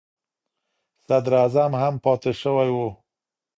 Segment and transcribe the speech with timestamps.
[1.05, 2.77] صدر اعظم هم پاتې شوی و.